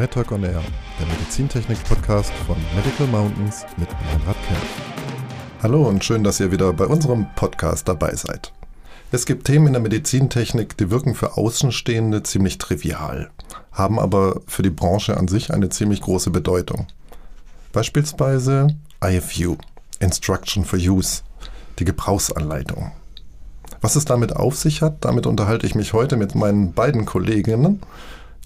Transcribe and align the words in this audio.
MedTalk 0.00 0.32
on 0.32 0.44
Air, 0.44 0.62
der 0.98 1.06
Medizintechnik-Podcast 1.08 2.32
von 2.46 2.56
Medical 2.74 3.06
Mountains 3.08 3.66
mit 3.76 3.90
Meinrad 3.90 4.36
Kern. 4.48 4.62
Hallo 5.62 5.86
und 5.86 6.02
schön, 6.02 6.24
dass 6.24 6.40
ihr 6.40 6.50
wieder 6.50 6.72
bei 6.72 6.86
unserem 6.86 7.26
Podcast 7.36 7.86
dabei 7.86 8.14
seid. 8.14 8.50
Es 9.12 9.26
gibt 9.26 9.44
Themen 9.44 9.66
in 9.66 9.74
der 9.74 9.82
Medizintechnik, 9.82 10.74
die 10.78 10.90
wirken 10.90 11.14
für 11.14 11.36
Außenstehende 11.36 12.22
ziemlich 12.22 12.56
trivial, 12.56 13.30
haben 13.72 14.00
aber 14.00 14.40
für 14.46 14.62
die 14.62 14.70
Branche 14.70 15.18
an 15.18 15.28
sich 15.28 15.52
eine 15.52 15.68
ziemlich 15.68 16.00
große 16.00 16.30
Bedeutung. 16.30 16.86
Beispielsweise 17.74 18.68
IFU, 19.04 19.58
Instruction 19.98 20.64
for 20.64 20.78
Use, 20.78 21.20
die 21.78 21.84
Gebrauchsanleitung. 21.84 22.92
Was 23.82 23.96
es 23.96 24.06
damit 24.06 24.34
auf 24.34 24.56
sich 24.56 24.80
hat, 24.80 25.04
damit 25.04 25.26
unterhalte 25.26 25.66
ich 25.66 25.74
mich 25.74 25.92
heute 25.92 26.16
mit 26.16 26.34
meinen 26.34 26.72
beiden 26.72 27.04
Kolleginnen, 27.04 27.82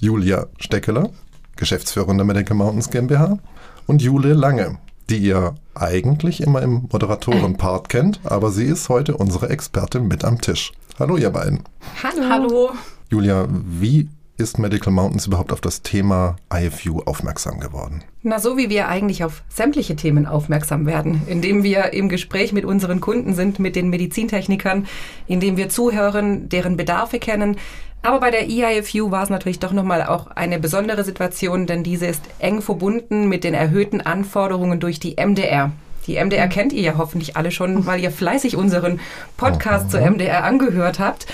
Julia 0.00 0.48
Steckeler, 0.58 1.10
Geschäftsführerin 1.56 2.18
der 2.18 2.26
Medical 2.26 2.56
Mountains 2.56 2.90
GmbH, 2.90 3.38
und 3.86 4.02
Jule 4.02 4.32
Lange, 4.32 4.78
die 5.10 5.18
ihr 5.18 5.54
eigentlich 5.74 6.40
immer 6.40 6.62
im 6.62 6.88
Moderatorenpart 6.90 7.88
kennt, 7.88 8.20
aber 8.24 8.50
sie 8.50 8.64
ist 8.64 8.88
heute 8.88 9.16
unsere 9.16 9.50
Expertin 9.50 10.08
mit 10.08 10.24
am 10.24 10.40
Tisch. 10.40 10.72
Hallo 10.98 11.16
ihr 11.16 11.30
beiden. 11.30 11.60
Hallo. 12.02 12.28
Hallo. 12.30 12.70
Julia, 13.10 13.46
wie 13.50 14.08
ist 14.36 14.58
Medical 14.58 14.92
Mountains 14.92 15.26
überhaupt 15.26 15.52
auf 15.52 15.60
das 15.60 15.82
Thema 15.82 16.36
IFU 16.52 17.00
aufmerksam 17.00 17.60
geworden? 17.60 18.02
Na, 18.22 18.40
so 18.40 18.56
wie 18.56 18.68
wir 18.68 18.88
eigentlich 18.88 19.22
auf 19.22 19.42
sämtliche 19.48 19.94
Themen 19.96 20.26
aufmerksam 20.26 20.86
werden, 20.86 21.22
indem 21.26 21.62
wir 21.62 21.92
im 21.92 22.08
Gespräch 22.08 22.52
mit 22.52 22.64
unseren 22.64 23.00
Kunden 23.00 23.34
sind, 23.34 23.58
mit 23.58 23.76
den 23.76 23.90
Medizintechnikern, 23.90 24.86
indem 25.26 25.56
wir 25.56 25.68
zuhören, 25.68 26.48
deren 26.48 26.76
Bedarfe 26.76 27.18
kennen. 27.18 27.56
Aber 28.04 28.20
bei 28.20 28.30
der 28.30 28.42
EIFU 28.42 29.10
war 29.10 29.22
es 29.22 29.30
natürlich 29.30 29.60
doch 29.60 29.72
nochmal 29.72 30.02
auch 30.02 30.26
eine 30.26 30.58
besondere 30.58 31.04
Situation, 31.04 31.66
denn 31.66 31.82
diese 31.82 32.04
ist 32.04 32.20
eng 32.38 32.60
verbunden 32.60 33.30
mit 33.30 33.44
den 33.44 33.54
erhöhten 33.54 34.02
Anforderungen 34.02 34.78
durch 34.78 35.00
die 35.00 35.16
MDR. 35.16 35.72
Die 36.06 36.22
MDR 36.22 36.46
kennt 36.48 36.74
ihr 36.74 36.82
ja 36.82 36.98
hoffentlich 36.98 37.38
alle 37.38 37.50
schon, 37.50 37.86
weil 37.86 38.00
ihr 38.00 38.10
fleißig 38.10 38.56
unseren 38.56 39.00
Podcast 39.38 39.90
zur 39.90 40.02
MDR 40.02 40.44
angehört 40.44 40.98
habt. 40.98 41.26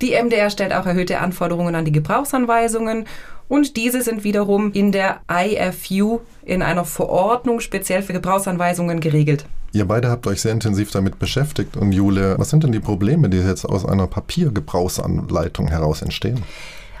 Die 0.00 0.12
MDR 0.12 0.48
stellt 0.48 0.72
auch 0.72 0.86
erhöhte 0.86 1.18
Anforderungen 1.18 1.74
an 1.74 1.84
die 1.84 1.92
Gebrauchsanweisungen 1.92 3.04
und 3.48 3.76
diese 3.76 4.00
sind 4.00 4.24
wiederum 4.24 4.72
in 4.72 4.92
der 4.92 5.20
IFU 5.30 6.20
in 6.42 6.62
einer 6.62 6.86
Verordnung 6.86 7.60
speziell 7.60 8.00
für 8.00 8.14
Gebrauchsanweisungen 8.14 9.00
geregelt. 9.00 9.44
Ihr 9.74 9.88
beide 9.88 10.08
habt 10.08 10.28
euch 10.28 10.40
sehr 10.40 10.52
intensiv 10.52 10.92
damit 10.92 11.18
beschäftigt 11.18 11.76
und 11.76 11.90
Jule, 11.90 12.38
was 12.38 12.48
sind 12.48 12.62
denn 12.62 12.70
die 12.70 12.78
Probleme, 12.78 13.28
die 13.28 13.38
jetzt 13.38 13.64
aus 13.64 13.84
einer 13.84 14.06
Papiergebrauchsanleitung 14.06 15.66
heraus 15.66 16.00
entstehen? 16.00 16.44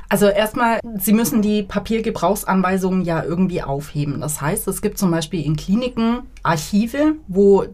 Also 0.08 0.26
erstmal, 0.26 0.80
Sie 0.98 1.12
müssen 1.12 1.40
die 1.40 1.62
Papiergebrauchsanweisungen 1.62 3.04
ja 3.04 3.22
irgendwie 3.22 3.62
aufheben. 3.62 4.20
Das 4.20 4.40
heißt, 4.40 4.66
es 4.66 4.82
gibt 4.82 4.98
zum 4.98 5.12
Beispiel 5.12 5.46
in 5.46 5.54
Kliniken 5.54 6.22
Archive, 6.42 7.14
wo 7.28 7.64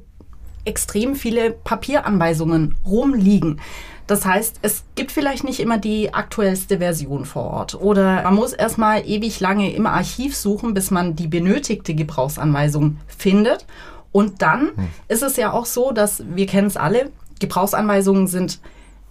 extrem 0.66 1.14
viele 1.14 1.52
Papieranweisungen 1.52 2.76
rumliegen. 2.84 3.58
Das 4.06 4.26
heißt, 4.26 4.58
es 4.60 4.84
gibt 4.96 5.12
vielleicht 5.12 5.44
nicht 5.44 5.60
immer 5.60 5.78
die 5.78 6.12
aktuellste 6.12 6.76
Version 6.76 7.24
vor 7.24 7.44
Ort. 7.44 7.74
Oder 7.74 8.22
man 8.24 8.34
muss 8.34 8.52
erstmal 8.52 9.08
ewig 9.08 9.40
lange 9.40 9.72
im 9.72 9.86
Archiv 9.86 10.36
suchen, 10.36 10.74
bis 10.74 10.90
man 10.90 11.16
die 11.16 11.28
benötigte 11.28 11.94
Gebrauchsanweisung 11.94 12.98
findet. 13.06 13.64
Und 14.12 14.42
dann 14.42 14.72
hm. 14.74 14.88
ist 15.08 15.22
es 15.22 15.36
ja 15.36 15.52
auch 15.52 15.66
so, 15.66 15.92
dass 15.92 16.22
wir 16.26 16.46
kennen 16.46 16.66
es 16.66 16.76
alle, 16.76 17.10
Gebrauchsanweisungen 17.38 18.26
sind 18.26 18.60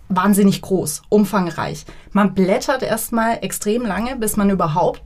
wahnsinnig 0.09 0.61
groß, 0.61 1.03
umfangreich. 1.09 1.85
Man 2.11 2.33
blättert 2.33 2.83
erstmal 2.83 3.39
extrem 3.41 3.85
lange, 3.85 4.15
bis 4.15 4.37
man 4.37 4.49
überhaupt 4.49 5.03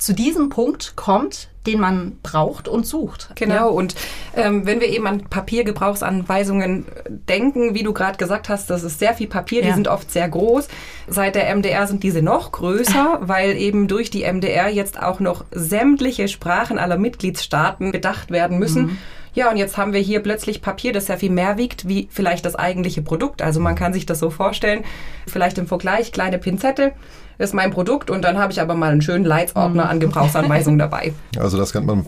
zu 0.00 0.14
diesem 0.14 0.48
Punkt 0.48 0.94
kommt, 0.96 1.50
den 1.66 1.78
man 1.78 2.18
braucht 2.22 2.68
und 2.68 2.86
sucht. 2.86 3.32
Genau, 3.34 3.54
ja. 3.54 3.64
und 3.66 3.94
ähm, 4.34 4.64
wenn 4.64 4.80
wir 4.80 4.88
eben 4.88 5.06
an 5.06 5.24
Papiergebrauchsanweisungen 5.28 6.86
denken, 7.28 7.74
wie 7.74 7.82
du 7.82 7.92
gerade 7.92 8.16
gesagt 8.16 8.48
hast, 8.48 8.70
das 8.70 8.82
ist 8.82 8.98
sehr 8.98 9.12
viel 9.12 9.26
Papier, 9.28 9.60
ja. 9.60 9.68
die 9.68 9.74
sind 9.74 9.86
oft 9.86 10.10
sehr 10.10 10.26
groß. 10.28 10.68
Seit 11.06 11.34
der 11.34 11.54
MDR 11.54 11.86
sind 11.86 12.02
diese 12.02 12.22
noch 12.22 12.50
größer, 12.50 13.18
weil 13.22 13.56
eben 13.58 13.88
durch 13.88 14.08
die 14.08 14.24
MDR 14.24 14.70
jetzt 14.70 15.00
auch 15.00 15.20
noch 15.20 15.44
sämtliche 15.50 16.28
Sprachen 16.28 16.78
aller 16.78 16.96
Mitgliedstaaten 16.96 17.92
bedacht 17.92 18.30
werden 18.30 18.58
müssen. 18.58 18.82
Mhm. 18.82 18.98
Ja, 19.34 19.50
und 19.50 19.56
jetzt 19.56 19.76
haben 19.76 19.92
wir 19.92 20.00
hier 20.00 20.20
plötzlich 20.20 20.62
Papier, 20.62 20.92
das 20.92 21.06
sehr 21.06 21.18
viel 21.18 21.30
mehr 21.30 21.56
wiegt 21.56 21.86
wie 21.88 22.08
vielleicht 22.10 22.44
das 22.44 22.56
eigentliche 22.56 23.02
Produkt. 23.02 23.42
Also 23.42 23.60
man 23.60 23.74
kann 23.74 23.92
sich 23.92 24.06
das 24.06 24.18
so 24.18 24.30
vorstellen, 24.30 24.84
vielleicht 25.26 25.58
im 25.58 25.66
Vergleich 25.66 26.12
kleine 26.12 26.38
Pinzette 26.38 26.92
ist 27.38 27.54
mein 27.54 27.70
Produkt 27.70 28.10
und 28.10 28.22
dann 28.22 28.38
habe 28.38 28.52
ich 28.52 28.60
aber 28.60 28.74
mal 28.74 28.92
einen 28.92 29.00
schönen 29.00 29.24
Leitsordner 29.24 29.88
an 29.88 29.98
Gebrauchsanweisungen 29.98 30.78
dabei. 30.78 31.14
Also 31.38 31.56
das 31.56 31.72
kennt 31.72 31.86
man, 31.86 32.06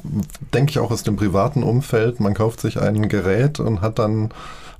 denke 0.52 0.70
ich, 0.70 0.78
auch 0.78 0.90
aus 0.90 1.04
dem 1.04 1.16
privaten 1.16 1.62
Umfeld. 1.62 2.20
Man 2.20 2.34
kauft 2.34 2.60
sich 2.60 2.78
ein 2.78 3.08
Gerät 3.08 3.58
und 3.58 3.80
hat 3.80 3.98
dann 3.98 4.30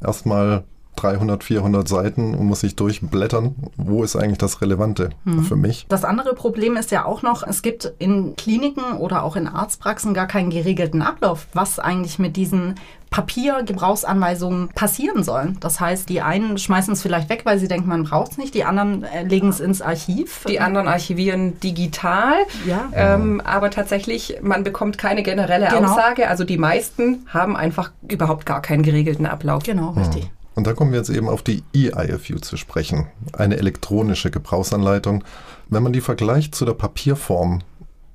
erstmal 0.02 0.64
300, 0.96 1.42
400 1.42 1.88
Seiten 1.88 2.34
und 2.34 2.46
muss 2.46 2.60
sich 2.60 2.76
durchblättern. 2.76 3.54
Wo 3.76 4.04
ist 4.04 4.16
eigentlich 4.16 4.38
das 4.38 4.60
Relevante 4.60 5.10
hm. 5.24 5.42
für 5.42 5.56
mich? 5.56 5.86
Das 5.88 6.04
andere 6.04 6.34
Problem 6.34 6.76
ist 6.76 6.90
ja 6.90 7.04
auch 7.04 7.22
noch, 7.22 7.46
es 7.46 7.62
gibt 7.62 7.92
in 7.98 8.36
Kliniken 8.36 8.98
oder 8.98 9.22
auch 9.22 9.36
in 9.36 9.48
Arztpraxen 9.48 10.14
gar 10.14 10.26
keinen 10.26 10.50
geregelten 10.50 11.02
Ablauf, 11.02 11.46
was 11.54 11.78
eigentlich 11.78 12.18
mit 12.18 12.36
diesen 12.36 12.74
Papiergebrauchsanweisungen 13.12 14.70
passieren 14.70 15.22
sollen. 15.22 15.58
Das 15.60 15.78
heißt, 15.78 16.08
die 16.08 16.22
einen 16.22 16.58
schmeißen 16.58 16.94
es 16.94 17.02
vielleicht 17.02 17.28
weg, 17.28 17.42
weil 17.44 17.58
sie 17.58 17.68
denken, 17.68 17.88
man 17.88 18.04
braucht 18.04 18.32
es 18.32 18.38
nicht. 18.38 18.54
Die 18.54 18.64
anderen 18.64 19.04
äh, 19.04 19.22
legen 19.22 19.50
es 19.50 19.60
ins 19.60 19.82
Archiv. 19.82 20.44
Die 20.48 20.60
anderen 20.60 20.88
archivieren 20.88 21.60
digital. 21.60 22.34
Ja. 22.66 22.88
Ähm, 22.94 23.40
aber 23.44 23.70
tatsächlich, 23.70 24.38
man 24.42 24.64
bekommt 24.64 24.98
keine 24.98 25.22
generelle 25.22 25.68
genau. 25.68 25.92
Aussage. 25.92 26.28
Also 26.28 26.44
die 26.44 26.58
meisten 26.58 27.26
haben 27.28 27.54
einfach 27.54 27.92
überhaupt 28.08 28.46
gar 28.46 28.62
keinen 28.62 28.82
geregelten 28.82 29.26
Ablauf. 29.26 29.62
Genau, 29.62 29.90
richtig. 29.90 30.24
Hm. 30.24 30.30
Und 30.54 30.66
da 30.66 30.74
kommen 30.74 30.92
wir 30.92 30.98
jetzt 30.98 31.10
eben 31.10 31.28
auf 31.28 31.42
die 31.42 31.62
EIFU 31.74 32.38
zu 32.38 32.56
sprechen, 32.56 33.06
eine 33.32 33.56
elektronische 33.56 34.30
Gebrauchsanleitung. 34.30 35.24
Wenn 35.68 35.82
man 35.82 35.92
die 35.92 36.00
vergleicht 36.00 36.54
zu 36.54 36.64
der 36.64 36.74
Papierform, 36.74 37.62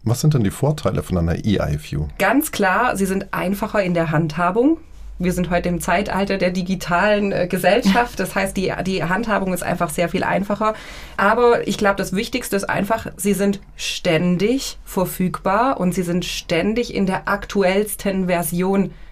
was 0.04 0.22
sind 0.22 0.34
denn 0.34 0.44
die 0.44 0.52
Vorteile 0.52 1.04
von 1.04 1.18
einer 1.18 1.36
EIFU? 1.44 2.08
Ganz 2.20 2.52
klar, 2.52 2.96
sie 2.96 3.06
sind 3.06 3.34
einfacher 3.34 3.84
in 3.84 3.94
der 3.94 4.12
Handhabung. 4.12 4.78
Wir 5.20 5.34
sind 5.34 5.50
heute 5.50 5.70
im 5.70 5.82
Zeitalter 5.82 6.38
der 6.38 6.52
digitalen 6.52 7.32
äh, 7.32 7.48
Gesellschaft. 7.48 8.20
Das 8.20 8.36
heißt, 8.36 8.56
die, 8.56 8.72
die 8.86 9.04
Handhabung 9.04 9.52
ist 9.52 9.64
einfach 9.64 9.90
sehr 9.90 10.10
viel 10.10 10.24
einfacher. 10.24 10.76
Aber 11.18 11.68
ich 11.68 11.80
glaube, 11.80 11.96
das 11.96 12.16
Wichtigste 12.16 12.56
ist 12.56 12.70
einfach, 12.70 13.08
sie 13.18 13.34
sind 13.34 13.60
ständig 13.76 14.78
verfügbar 14.86 15.80
und 15.80 15.96
sie 15.96 16.04
sind 16.04 16.24
ständig 16.24 16.94
in 16.94 17.08
der 17.08 17.28
aktuellsten 17.28 18.28
Version 18.28 18.84
verfügbar, 18.84 19.07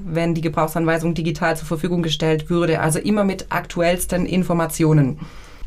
wenn 0.00 0.34
die 0.34 0.42
Gebrauchsanweisung 0.42 1.14
digital 1.14 1.56
zur 1.56 1.66
Verfügung 1.66 2.02
gestellt 2.02 2.50
würde. 2.50 2.80
Also 2.80 2.98
immer 2.98 3.24
mit 3.24 3.46
aktuellsten 3.48 4.26
Informationen. 4.26 5.18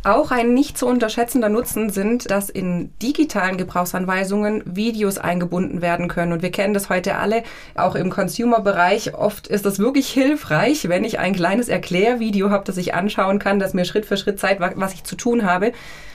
Auch 0.03 0.31
ein 0.31 0.53
nicht 0.53 0.78
zu 0.78 0.88
unterschätzender 0.88 1.50
Nutzen 1.50 1.90
sind, 1.90 2.31
dass 2.31 2.50
in 2.50 2.91
digitalen 3.01 3.57
Gebrauchsanweisungen 3.57 4.63
Videos 4.66 5.18
eingebunden 5.18 5.81
werden 5.81 6.07
können. 6.07 6.31
Und 6.31 6.41
wir 6.44 6.51
kennen 6.51 6.73
das 6.73 6.90
heute 6.90 7.18
alle, 7.18 7.44
auch 7.75 7.95
im 7.95 8.09
Consumer-Bereich. 8.09 9.16
Oft 9.16 9.47
ist 9.47 9.66
das 9.66 9.79
wirklich 9.79 10.07
hilfreich, 10.07 10.88
wenn 10.88 11.03
ich 11.03 11.19
ein 11.19 11.34
kleines 11.34 11.68
Erklärvideo 11.68 12.51
habe, 12.51 12.63
das 12.63 12.78
ich 12.78 12.94
anschauen 12.94 13.39
kann, 13.39 13.59
das 13.59 13.74
mir 13.74 13.85
Schritt 13.85 14.06
für 14.06 14.18
Schritt 14.18 14.39
zeigt, 14.39 14.62
was 14.62 14.94
ich 14.94 15.03
zu 15.03 15.18
tun 15.18 15.44
habe. 15.44 15.74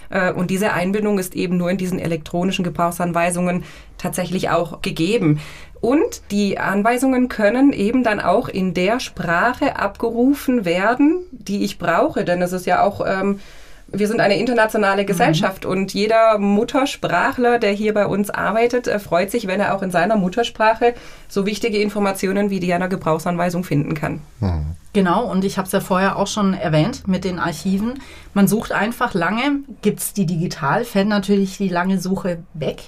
Äh, 0.09 0.33
und 0.33 0.51
diese 0.51 0.73
Einbindung 0.73 1.19
ist 1.19 1.35
eben 1.35 1.57
nur 1.57 1.71
in 1.71 1.77
diesen 1.77 1.99
elektronischen 1.99 2.65
Gebrauchsanweisungen 2.65 3.65
tatsächlich 3.99 4.51
auch 4.51 4.81
gegeben. 4.81 5.41
Und 5.83 6.23
die 6.31 6.59
Anweisungen 6.59 7.29
können 7.29 7.73
eben 7.73 8.05
dann 8.05 8.21
auch 8.21 8.49
in 8.49 8.73
der 8.73 9.01
Sprache 9.01 9.75
abgerufen 9.75 10.65
werden, 10.65 11.17
die 11.33 11.65
ich 11.65 11.77
brauche. 11.77 12.25
Denn 12.25 12.41
es 12.41 12.53
ist 12.53 12.67
ja 12.67 12.85
auch, 12.85 13.05
ähm, 13.05 13.41
wir 13.89 14.07
sind 14.07 14.21
eine 14.21 14.39
internationale 14.39 15.05
Gesellschaft 15.05 15.65
mhm. 15.65 15.71
und 15.71 15.93
jeder 15.93 16.39
Muttersprachler, 16.39 17.59
der 17.59 17.73
hier 17.73 17.95
bei 17.95 18.07
uns 18.07 18.31
arbeitet, 18.31 18.87
äh, 18.87 19.01
freut 19.01 19.33
sich, 19.33 19.49
wenn 19.49 19.59
er 19.59 19.75
auch 19.75 19.83
in 19.83 19.91
seiner 19.91 20.17
Muttersprache 20.17 20.95
so 21.29 21.47
wichtige 21.47 21.79
Informationen 21.79 22.49
wie 22.49 22.61
die 22.61 22.73
einer 22.73 22.89
Gebrauchsanweisung 22.89 23.65
finden 23.65 23.95
kann. 23.95 24.21
Mhm. 24.39 24.77
Genau, 24.93 25.29
und 25.29 25.45
ich 25.45 25.59
habe 25.59 25.67
es 25.67 25.73
ja 25.73 25.81
vorher 25.81 26.17
auch 26.17 26.29
schon 26.29 26.55
erwähnt 26.55 27.09
mit 27.09 27.25
den 27.25 27.41
Archiven. 27.41 27.95
Man 28.35 28.47
sucht 28.47 28.71
einfach 28.71 29.15
lange, 29.15 29.63
gibt 29.81 29.99
es 29.99 30.13
die 30.13 30.27
digital, 30.27 30.85
fällt 30.85 31.09
natürlich 31.09 31.57
die 31.57 31.69
lange 31.69 31.99
Suche 31.99 32.45
weg. 32.55 32.83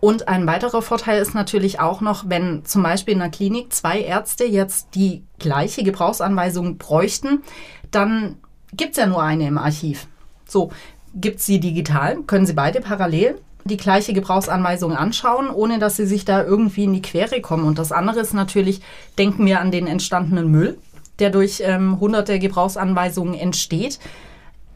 Und 0.00 0.28
ein 0.28 0.46
weiterer 0.46 0.80
Vorteil 0.80 1.20
ist 1.20 1.34
natürlich 1.34 1.80
auch 1.80 2.00
noch, 2.00 2.28
wenn 2.28 2.64
zum 2.64 2.82
Beispiel 2.82 3.14
in 3.14 3.20
der 3.20 3.30
Klinik 3.30 3.72
zwei 3.72 4.00
Ärzte 4.00 4.44
jetzt 4.44 4.94
die 4.94 5.24
gleiche 5.38 5.82
Gebrauchsanweisung 5.82 6.78
bräuchten, 6.78 7.42
dann 7.90 8.36
gibt 8.72 8.92
es 8.92 8.98
ja 8.98 9.06
nur 9.06 9.22
eine 9.22 9.46
im 9.48 9.58
Archiv. 9.58 10.06
So, 10.46 10.70
gibt 11.14 11.40
es 11.40 11.46
sie 11.46 11.58
digital, 11.58 12.22
können 12.22 12.46
sie 12.46 12.52
beide 12.52 12.80
parallel 12.80 13.40
die 13.64 13.76
gleiche 13.76 14.12
Gebrauchsanweisung 14.12 14.96
anschauen, 14.96 15.50
ohne 15.50 15.78
dass 15.78 15.96
sie 15.96 16.06
sich 16.06 16.24
da 16.24 16.42
irgendwie 16.42 16.84
in 16.84 16.94
die 16.94 17.02
Quere 17.02 17.40
kommen. 17.40 17.66
Und 17.66 17.78
das 17.78 17.92
andere 17.92 18.20
ist 18.20 18.32
natürlich, 18.32 18.80
denken 19.18 19.44
wir 19.44 19.60
an 19.60 19.70
den 19.70 19.86
entstandenen 19.86 20.50
Müll, 20.50 20.78
der 21.18 21.30
durch 21.30 21.60
ähm, 21.64 22.00
hunderte 22.00 22.38
Gebrauchsanweisungen 22.38 23.34
entsteht 23.34 23.98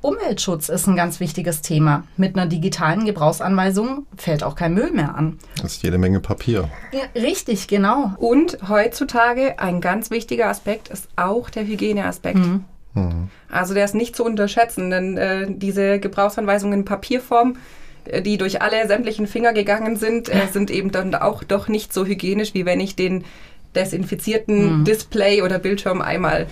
Umweltschutz 0.03 0.69
ist 0.69 0.87
ein 0.89 0.97
ganz 0.97 1.21
wichtiges 1.21 1.63
Thema. 1.63 2.05
Mit 2.17 2.37
einer 2.37 2.47
digitalen 2.47 3.07
Gebrauchsanweisung 3.07 4.07
fällt 4.17 4.43
auch 4.43 4.57
kein 4.57 4.75
Müll 4.75 4.91
mehr 4.91 5.15
an. 5.15 5.39
Das 5.63 5.75
ist 5.75 5.83
jede 5.83 5.97
Menge 5.97 6.21
Papier. 6.21 6.69
Ja, 6.93 7.21
richtig, 7.21 7.69
genau. 7.69 8.13
Und 8.19 8.59
heutzutage 8.69 9.59
ein 9.59 9.81
ganz 9.81 10.11
wichtiger 10.11 10.49
Aspekt 10.49 10.89
ist 10.89 11.09
auch 11.17 11.51
der 11.51 11.65
Hygieneaspekt. 11.65 12.39
Mhm. 12.39 12.65
Also 13.51 13.75
der 13.75 13.85
ist 13.85 13.95
nicht 13.95 14.17
zu 14.17 14.25
unterschätzen, 14.25 14.91
denn 14.91 15.17
äh, 15.17 15.47
diese 15.49 15.99
Gebrauchsanweisungen 15.99 16.81
in 16.81 16.85
Papierform, 16.85 17.57
äh, 18.05 18.21
die 18.21 18.37
durch 18.37 18.61
alle 18.61 18.87
sämtlichen 18.87 19.27
Finger 19.27 19.53
gegangen 19.53 19.97
sind, 19.97 20.29
äh, 20.29 20.47
sind 20.53 20.71
eben 20.71 20.91
dann 20.91 21.15
auch 21.15 21.43
doch 21.43 21.69
nicht 21.69 21.93
so 21.93 22.05
hygienisch, 22.05 22.53
wie 22.55 22.67
wenn 22.67 22.81
ich 22.81 22.97
den 22.97 23.25
desinfizierten 23.75 24.85
Display 24.85 25.41
oder 25.41 25.59
Bildschirm 25.59 26.03
einmal 26.03 26.47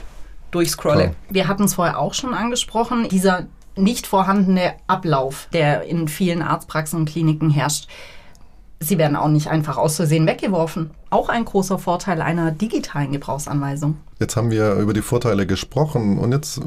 durchscrolle. 0.50 1.02
Klar. 1.02 1.14
Wir 1.31 1.49
hatten 1.49 1.64
es 1.64 1.75
vorher 1.75 1.99
auch 1.99 2.14
schon 2.14 2.35
angesprochen, 2.35 3.08
dieser 3.08 3.47
nicht 3.76 4.06
vorhandene 4.06 4.75
Ablauf, 4.87 5.49
der 5.52 5.85
in 5.85 6.08
vielen 6.08 6.43
Arztpraxen 6.43 7.00
und 7.00 7.08
Kliniken 7.08 7.50
herrscht. 7.50 7.88
Sie 8.81 8.97
werden 8.97 9.17
auch 9.17 9.29
nicht 9.29 9.49
einfach 9.49 9.76
aus 9.76 9.97
Versehen 9.97 10.26
weggeworfen. 10.26 10.91
Auch 11.11 11.29
ein 11.29 11.44
großer 11.44 11.79
Vorteil 11.79 12.23
einer 12.23 12.50
digitalen 12.50 13.12
Gebrauchsanweisung. 13.12 13.99
Jetzt 14.19 14.37
haben 14.37 14.50
wir 14.50 14.75
über 14.75 14.94
die 14.94 15.02
Vorteile 15.02 15.47
gesprochen 15.47 16.19
und 16.19 16.32
jetzt 16.32 16.61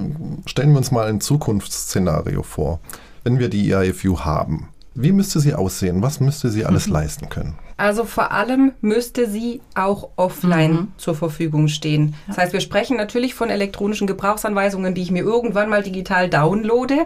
stellen 0.45 0.71
wir 0.71 0.77
uns 0.77 0.91
mal 0.91 1.07
ein 1.07 1.21
Zukunftsszenario 1.21 2.44
vor. 2.44 2.80
Wenn 3.24 3.39
wir 3.39 3.50
die 3.50 3.74
EIFU 3.74 4.19
haben, 4.19 4.69
wie 4.95 5.12
müsste 5.12 5.39
sie 5.39 5.56
aussehen? 5.56 6.03
Was 6.03 6.19
müsste 6.19 6.50
sie 6.50 6.65
alles 6.65 6.88
leisten 6.88 7.30
können? 7.30 7.56
Also 7.78 8.06
vor 8.06 8.31
allem 8.31 8.74
müsste 8.81 9.30
sie 9.30 9.62
auch 9.75 10.10
offline 10.16 10.94
zur 10.98 11.16
Verfügung 11.16 11.68
stehen. 11.68 12.16
Das 12.28 12.38
heißt, 12.38 12.54
wir 12.54 12.62
sprechen 12.62 12.98
natürlich 12.98 13.34
von 13.34 13.50
elektronischen 13.50 14.08
Gebrauchsanweisungen, 14.08 14.94
die 14.94 15.02
ich 15.02 15.12
mir 15.12 15.24
irgendwann 15.24 15.70
mal 15.70 15.84
digital 15.84 16.30
downloade, 16.30 17.06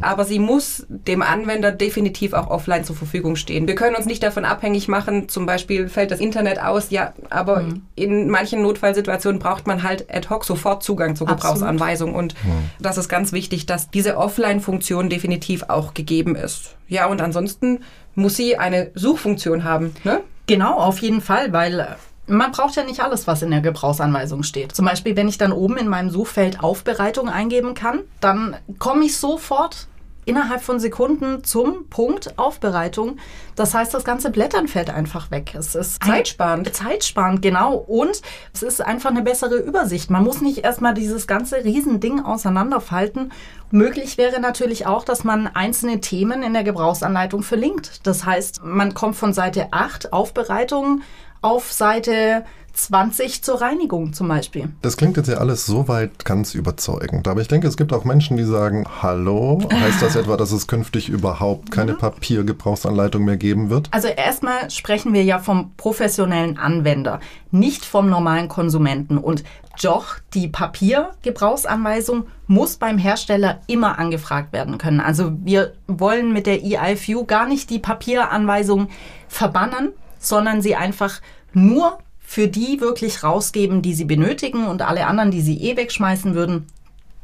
aber 0.00 0.24
sie 0.24 0.38
muss 0.38 0.86
dem 0.88 1.22
Anwender 1.22 1.72
definitiv 1.72 2.32
auch 2.32 2.48
offline 2.48 2.84
zur 2.84 2.96
Verfügung 2.96 3.36
stehen. 3.36 3.66
Wir 3.66 3.74
können 3.74 3.96
uns 3.96 4.06
nicht 4.06 4.22
davon 4.22 4.44
abhängig 4.44 4.88
machen, 4.88 5.28
zum 5.28 5.46
Beispiel 5.46 5.88
fällt 5.88 6.10
das 6.10 6.20
Internet 6.20 6.60
aus, 6.62 6.90
ja, 6.90 7.12
aber 7.30 7.64
in 7.94 8.30
manchen 8.30 8.62
Notfallsituationen 8.62 9.38
braucht 9.40 9.66
man 9.66 9.82
halt 9.82 10.12
ad 10.12 10.28
hoc 10.30 10.44
sofort 10.44 10.82
Zugang 10.82 11.16
zur 11.16 11.28
Absolut. 11.28 11.54
Gebrauchsanweisung 11.54 12.14
und 12.14 12.34
das 12.80 12.98
ist 12.98 13.08
ganz 13.08 13.32
wichtig, 13.32 13.66
dass 13.66 13.90
diese 13.90 14.16
Offline-Funktion 14.16 15.08
definitiv 15.08 15.64
auch 15.68 15.94
gegeben 15.94 16.36
ist. 16.36 16.76
Ja, 16.86 17.06
und 17.06 17.20
ansonsten 17.20 17.80
muss 18.14 18.36
sie 18.36 18.56
eine 18.56 18.90
Suchfunktion 18.94 19.64
haben. 19.64 19.94
Ne? 20.04 20.20
Genau, 20.46 20.74
auf 20.74 20.98
jeden 20.98 21.20
Fall, 21.20 21.52
weil 21.52 21.80
äh, 21.80 21.86
man 22.26 22.52
braucht 22.52 22.76
ja 22.76 22.84
nicht 22.84 23.00
alles, 23.00 23.26
was 23.26 23.42
in 23.42 23.50
der 23.50 23.60
Gebrauchsanweisung 23.60 24.42
steht. 24.42 24.74
Zum 24.74 24.86
Beispiel, 24.86 25.16
wenn 25.16 25.28
ich 25.28 25.38
dann 25.38 25.52
oben 25.52 25.76
in 25.76 25.88
meinem 25.88 26.10
Suchfeld 26.10 26.62
Aufbereitung 26.62 27.28
eingeben 27.28 27.74
kann, 27.74 28.00
dann 28.20 28.56
komme 28.78 29.04
ich 29.04 29.16
sofort 29.16 29.88
innerhalb 30.24 30.62
von 30.62 30.80
Sekunden 30.80 31.44
zum 31.44 31.88
Punkt 31.88 32.38
Aufbereitung. 32.38 33.18
Das 33.56 33.74
heißt, 33.74 33.94
das 33.94 34.04
ganze 34.04 34.30
Blättern 34.30 34.68
fällt 34.68 34.90
einfach 34.90 35.30
weg. 35.30 35.54
Es 35.56 35.74
ist 35.74 36.02
Zeitsparend. 36.02 36.74
Zeitsparend, 36.74 37.42
genau. 37.42 37.74
Und 37.76 38.22
es 38.52 38.62
ist 38.62 38.80
einfach 38.80 39.10
eine 39.10 39.22
bessere 39.22 39.56
Übersicht. 39.56 40.10
Man 40.10 40.24
muss 40.24 40.40
nicht 40.40 40.64
erstmal 40.64 40.94
dieses 40.94 41.26
ganze 41.26 41.64
Riesending 41.64 42.20
auseinanderfalten. 42.20 43.32
Möglich 43.70 44.18
wäre 44.18 44.40
natürlich 44.40 44.86
auch, 44.86 45.04
dass 45.04 45.24
man 45.24 45.46
einzelne 45.48 46.00
Themen 46.00 46.42
in 46.42 46.52
der 46.52 46.64
Gebrauchsanleitung 46.64 47.42
verlinkt. 47.42 48.06
Das 48.06 48.24
heißt, 48.24 48.64
man 48.64 48.94
kommt 48.94 49.16
von 49.16 49.32
Seite 49.32 49.68
8 49.72 50.12
Aufbereitung 50.12 51.02
auf 51.42 51.72
Seite 51.72 52.44
20 52.74 53.42
zur 53.42 53.60
Reinigung 53.60 54.12
zum 54.12 54.28
Beispiel. 54.28 54.68
Das 54.82 54.96
klingt 54.96 55.16
jetzt 55.16 55.28
ja 55.28 55.36
alles 55.36 55.64
soweit 55.66 56.24
ganz 56.24 56.54
überzeugend. 56.54 57.28
Aber 57.28 57.40
ich 57.40 57.48
denke, 57.48 57.66
es 57.66 57.76
gibt 57.76 57.92
auch 57.92 58.04
Menschen, 58.04 58.36
die 58.36 58.44
sagen, 58.44 58.84
hallo, 59.02 59.60
heißt 59.72 60.02
das 60.02 60.16
etwa, 60.16 60.36
dass 60.36 60.52
es 60.52 60.66
künftig 60.66 61.08
überhaupt 61.08 61.70
keine 61.70 61.94
Papiergebrauchsanleitung 61.94 63.24
mehr 63.24 63.36
geben 63.36 63.70
wird? 63.70 63.88
Also 63.92 64.08
erstmal 64.08 64.70
sprechen 64.70 65.12
wir 65.12 65.22
ja 65.22 65.38
vom 65.38 65.72
professionellen 65.76 66.58
Anwender, 66.58 67.20
nicht 67.50 67.84
vom 67.84 68.10
normalen 68.10 68.48
Konsumenten. 68.48 69.18
Und 69.18 69.44
doch, 69.82 70.16
die 70.34 70.48
Papiergebrauchsanweisung 70.48 72.26
muss 72.46 72.76
beim 72.76 72.98
Hersteller 72.98 73.60
immer 73.66 73.98
angefragt 73.98 74.52
werden 74.52 74.78
können. 74.78 75.00
Also 75.00 75.32
wir 75.42 75.74
wollen 75.86 76.32
mit 76.32 76.46
der 76.46 76.62
EIFU 76.62 77.24
gar 77.24 77.46
nicht 77.46 77.70
die 77.70 77.78
Papieranweisung 77.78 78.88
verbannen, 79.28 79.92
sondern 80.18 80.62
sie 80.62 80.76
einfach 80.76 81.20
nur 81.52 81.98
für 82.26 82.48
die 82.48 82.80
wirklich 82.80 83.22
rausgeben, 83.22 83.82
die 83.82 83.94
sie 83.94 84.06
benötigen 84.06 84.66
und 84.66 84.82
alle 84.82 85.06
anderen, 85.06 85.30
die 85.30 85.42
sie 85.42 85.58
eh 85.58 85.76
wegschmeißen 85.76 86.34
würden, 86.34 86.66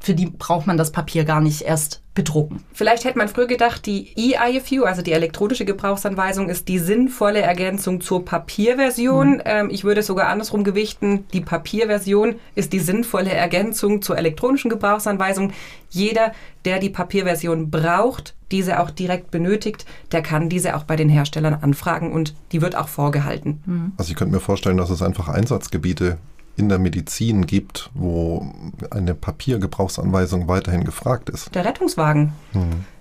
für 0.01 0.15
die 0.15 0.27
braucht 0.27 0.67
man 0.67 0.79
das 0.79 0.93
Papier 0.93 1.25
gar 1.25 1.41
nicht 1.41 1.61
erst 1.61 2.03
bedrucken. 2.15 2.65
Vielleicht 2.73 3.05
hätte 3.05 3.19
man 3.19 3.29
früher 3.29 3.47
gedacht, 3.47 3.87
die 3.87 4.15
EIFU, 4.17 4.85
also 4.85 5.03
die 5.03 5.13
elektronische 5.13 5.65
Gebrauchsanweisung, 5.65 6.49
ist 6.49 6.69
die 6.69 6.79
sinnvolle 6.79 7.41
Ergänzung 7.41 8.01
zur 8.01 8.25
Papierversion. 8.25 9.43
Ähm, 9.45 9.69
ich 9.71 9.85
würde 9.85 10.01
es 10.01 10.07
sogar 10.07 10.29
andersrum 10.29 10.65
gewichten. 10.65 11.27
Die 11.33 11.43
Papierversion 11.43 12.37
ist 12.55 12.73
die 12.73 12.81
sinnvolle 12.81 13.31
Ergänzung 13.31 14.03
zur 14.03 14.19
elektronischen 14.19 14.71
Gebrauchsanweisung. 14.71 15.53
Jeder, 15.91 16.33
der 16.65 16.79
die 16.79 16.91
Papierversion 16.91 17.71
braucht, 17.71 18.35
diese 18.51 18.81
auch 18.81 18.91
direkt 18.91 19.31
benötigt, 19.31 19.85
der 20.13 20.23
kann 20.23 20.49
diese 20.49 20.77
auch 20.77 20.85
bei 20.85 20.97
den 20.97 21.09
Herstellern 21.09 21.55
anfragen 21.55 22.13
und 22.13 22.35
die 22.53 22.63
wird 22.63 22.75
auch 22.75 22.89
vorgehalten. 22.89 23.93
Also 23.97 24.11
ich 24.11 24.17
könnte 24.17 24.35
mir 24.35 24.41
vorstellen, 24.41 24.79
dass 24.79 24.91
es 24.91 25.03
einfach 25.03 25.29
Einsatzgebiete 25.29 26.19
in 26.61 26.69
der 26.69 26.79
Medizin 26.79 27.47
gibt, 27.47 27.91
wo 27.95 28.47
eine 28.91 29.15
Papiergebrauchsanweisung 29.15 30.47
weiterhin 30.47 30.85
gefragt 30.85 31.31
ist. 31.31 31.55
Der 31.55 31.65
Rettungswagen. 31.65 32.33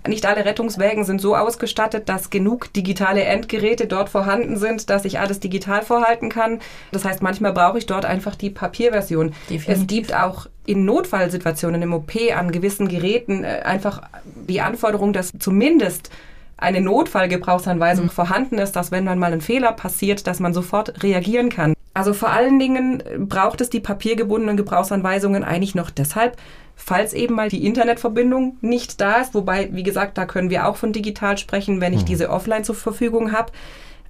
Nicht 0.07 0.25
alle 0.25 0.45
Rettungswägen 0.45 1.03
sind 1.03 1.19
so 1.19 1.35
ausgestattet, 1.35 2.07
dass 2.07 2.29
genug 2.29 2.71
digitale 2.71 3.23
Endgeräte 3.23 3.85
dort 3.85 4.07
vorhanden 4.07 4.57
sind, 4.57 4.89
dass 4.89 5.03
ich 5.03 5.19
alles 5.19 5.41
digital 5.41 5.81
vorhalten 5.81 6.29
kann. 6.29 6.59
Das 6.93 7.03
heißt, 7.03 7.21
manchmal 7.21 7.51
brauche 7.51 7.77
ich 7.77 7.85
dort 7.85 8.05
einfach 8.05 8.35
die 8.35 8.49
Papierversion. 8.49 9.33
Definitiv. 9.49 9.67
Es 9.67 9.87
gibt 9.87 10.15
auch 10.15 10.47
in 10.65 10.85
Notfallsituationen 10.85 11.81
im 11.81 11.93
OP 11.93 12.13
an 12.33 12.51
gewissen 12.51 12.87
Geräten 12.87 13.43
äh, 13.43 13.61
einfach 13.65 14.01
die 14.47 14.61
Anforderung, 14.61 15.11
dass 15.11 15.33
zumindest 15.37 16.09
eine 16.55 16.81
Notfallgebrauchsanweisung 16.81 18.09
vorhanden 18.09 18.57
ist, 18.57 18.75
dass 18.75 18.91
wenn 18.91 19.05
dann 19.05 19.19
mal 19.19 19.33
ein 19.33 19.41
Fehler 19.41 19.73
passiert, 19.73 20.27
dass 20.27 20.39
man 20.39 20.53
sofort 20.53 21.03
reagieren 21.03 21.49
kann. 21.49 21.73
Also 21.93 22.13
vor 22.13 22.29
allen 22.29 22.59
Dingen 22.59 23.03
braucht 23.27 23.61
es 23.61 23.69
die 23.69 23.79
papiergebundenen 23.79 24.57
Gebrauchsanweisungen 24.57 25.43
eigentlich 25.43 25.75
noch 25.75 25.89
deshalb, 25.89 26.37
falls 26.75 27.13
eben 27.13 27.35
mal 27.35 27.49
die 27.49 27.65
Internetverbindung 27.65 28.57
nicht 28.61 29.01
da 29.01 29.21
ist. 29.21 29.33
Wobei, 29.33 29.69
wie 29.73 29.83
gesagt, 29.83 30.17
da 30.17 30.25
können 30.25 30.49
wir 30.49 30.67
auch 30.67 30.75
von 30.75 30.93
digital 30.93 31.37
sprechen, 31.37 31.81
wenn 31.81 31.93
ich 31.93 32.05
diese 32.05 32.29
offline 32.29 32.63
zur 32.63 32.75
Verfügung 32.75 33.31
habe. 33.31 33.51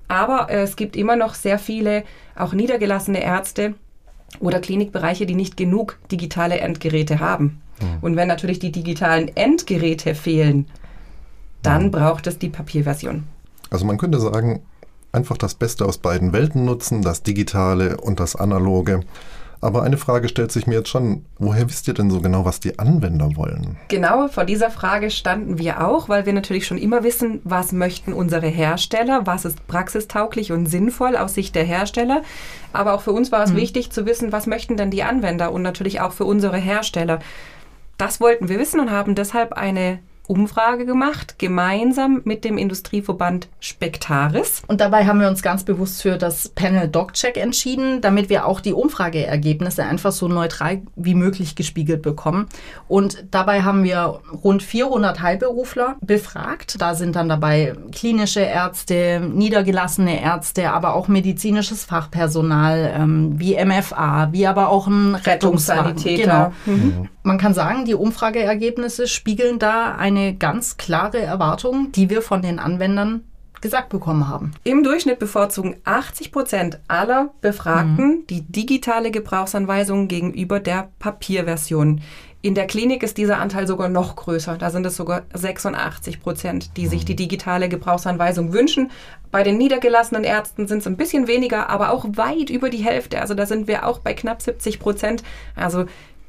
Aber 0.08 0.50
äh, 0.50 0.62
es 0.62 0.76
gibt 0.76 0.96
immer 0.96 1.16
noch 1.16 1.34
sehr 1.36 1.58
viele, 1.58 2.04
auch 2.36 2.54
niedergelassene 2.54 3.24
Ärzte 3.24 3.76
oder 4.40 4.60
Klinikbereiche, 4.60 5.26
die 5.26 5.36
nicht 5.36 5.58
genug 5.58 5.98
digitale 6.12 6.60
Endgeräte 6.60 7.20
haben. 7.20 7.62
Und 8.02 8.16
wenn 8.16 8.28
natürlich 8.28 8.60
die 8.60 8.72
digitalen 8.72 9.36
Endgeräte 9.36 10.14
fehlen, 10.14 10.68
dann 11.62 11.92
braucht 11.92 12.28
es 12.28 12.38
die 12.38 12.50
Papierversion. 12.50 13.24
Also 13.70 13.86
man 13.86 13.98
könnte 13.98 14.20
sagen, 14.20 14.62
einfach 15.12 15.38
das 15.38 15.56
Beste 15.56 15.86
aus 15.86 15.98
beiden 15.98 16.34
Welten 16.34 16.66
nutzen, 16.66 17.02
das 17.02 17.24
Digitale 17.24 17.98
und 17.98 18.20
das 18.20 18.36
Analoge. 18.36 19.02
Aber 19.62 19.84
eine 19.84 19.98
Frage 19.98 20.30
stellt 20.30 20.54
sich 20.54 20.68
mir 20.68 20.76
jetzt 20.76 20.90
schon, 20.90 21.26
woher 21.38 21.70
wisst 21.70 21.88
ihr 21.90 21.94
denn 21.94 22.10
so 22.10 22.22
genau, 22.22 22.46
was 22.46 22.62
die 22.62 22.80
Anwender 22.80 23.36
wollen? 23.36 23.78
Genau, 23.90 24.30
vor 24.30 24.46
dieser 24.46 24.72
Frage 24.72 25.12
standen 25.12 25.58
wir 25.58 25.86
auch, 25.86 26.08
weil 26.08 26.26
wir 26.26 26.32
natürlich 26.32 26.66
schon 26.66 26.78
immer 26.78 27.04
wissen, 27.04 27.42
was 27.44 27.74
möchten 27.74 28.14
unsere 28.14 28.48
Hersteller, 28.48 29.26
was 29.26 29.44
ist 29.44 29.68
praxistauglich 29.68 30.54
und 30.54 30.68
sinnvoll 30.68 31.18
aus 31.18 31.34
Sicht 31.34 31.56
der 31.56 31.66
Hersteller. 31.66 32.22
Aber 32.72 32.94
auch 32.94 33.02
für 33.02 33.12
uns 33.12 33.34
war 33.34 33.44
es 33.44 33.54
wichtig 33.54 33.92
zu 33.92 34.06
wissen, 34.06 34.32
was 34.32 34.48
möchten 34.48 34.78
denn 34.78 34.92
die 34.92 35.04
Anwender 35.04 35.52
und 35.52 35.62
natürlich 35.62 36.00
auch 36.00 36.14
für 36.14 36.26
unsere 36.26 36.58
Hersteller. 36.58 37.20
Das 37.98 38.22
wollten 38.22 38.48
wir 38.48 38.60
wissen 38.60 38.80
und 38.80 38.92
haben 38.92 39.14
deshalb 39.14 39.52
eine 39.52 40.00
Umfrage 40.30 40.86
gemacht, 40.86 41.40
gemeinsam 41.40 42.22
mit 42.24 42.46
dem 42.46 42.60
Industrieverband 42.60 43.48
Spectaris. 43.60 44.62
Und 44.68 44.80
dabei 44.80 45.08
haben 45.08 45.20
wir 45.20 45.28
uns 45.28 45.42
ganz 45.42 45.64
bewusst 45.64 46.04
für 46.04 46.18
das 46.18 46.50
Panel 46.50 46.88
DocCheck 46.88 47.36
entschieden, 47.36 48.00
damit 48.02 48.30
wir 48.30 48.46
auch 48.46 48.62
die 48.62 48.74
Umfrageergebnisse 48.74 49.84
einfach 49.84 50.12
so 50.12 50.28
neutral 50.28 50.84
wie 50.96 51.16
möglich 51.16 51.56
gespiegelt 51.56 52.04
bekommen. 52.04 52.46
Und 52.88 53.26
dabei 53.32 53.64
haben 53.64 53.84
wir 53.84 54.20
rund 54.44 54.62
400 54.62 55.20
Heilberufler 55.20 55.96
befragt. 56.02 56.80
Da 56.80 56.94
sind 56.94 57.16
dann 57.16 57.28
dabei 57.28 57.74
klinische 57.92 58.42
Ärzte, 58.42 59.28
niedergelassene 59.34 60.22
Ärzte, 60.22 60.70
aber 60.70 60.94
auch 60.94 61.08
medizinisches 61.08 61.86
Fachpersonal 61.86 62.94
ähm, 62.96 63.40
wie 63.40 63.58
MFA, 63.66 64.30
wie 64.32 64.46
aber 64.46 64.70
auch 64.70 64.86
ein 64.86 65.16
Rettungssanitäter. 65.16 66.54
Genau. 66.66 67.08
Man 67.24 67.38
kann 67.40 67.56
sagen, 67.56 67.86
die 67.86 67.96
Umfrageergebnisse 67.96 69.08
spiegeln 69.08 69.58
da 69.58 69.96
eine 69.96 70.19
ganz 70.38 70.78
klare 70.78 71.20
Erwartung, 71.20 71.92
die 71.92 72.10
wir 72.10 72.22
von 72.22 72.42
den 72.42 72.60
Anwendern 72.60 73.24
gesagt 73.62 73.90
bekommen 73.90 74.28
haben. 74.28 74.52
Im 74.64 74.84
Durchschnitt 74.84 75.20
bevorzugen 75.20 75.76
80 75.84 76.32
Prozent 76.32 76.80
aller 76.88 77.32
Befragten 77.42 78.26
die 78.30 78.42
digitale 78.42 79.12
Gebrauchsanweisung 79.12 80.08
gegenüber 80.08 80.60
der 80.60 80.90
Papierversion. 81.00 82.02
In 82.42 82.56
der 82.56 82.68
Klinik 82.68 83.04
ist 83.04 83.18
dieser 83.18 83.40
Anteil 83.40 83.68
sogar 83.68 83.90
noch 83.90 84.16
größer. 84.16 84.58
Da 84.58 84.70
sind 84.70 84.86
es 84.86 84.96
sogar 84.96 85.24
86 85.34 86.22
Prozent, 86.22 86.78
die 86.78 86.88
sich 86.88 87.04
die 87.04 87.18
digitale 87.18 87.68
Gebrauchsanweisung 87.68 88.54
wünschen. 88.54 88.92
Bei 89.30 89.44
den 89.44 89.58
niedergelassenen 89.58 90.24
Ärzten 90.24 90.66
sind 90.66 90.80
es 90.80 90.88
ein 90.88 90.96
bisschen 90.96 91.28
weniger, 91.28 91.70
aber 91.70 91.92
auch 91.92 92.06
weit 92.14 92.50
über 92.50 92.70
die 92.70 92.78
Hälfte. 92.78 93.20
Also 93.20 93.34
da 93.34 93.46
sind 93.46 93.68
wir 93.68 93.86
auch 93.86 94.00
bei 94.00 94.14
knapp 94.14 94.42
70 94.42 94.80
Prozent. 94.80 95.22
Also 95.54 95.86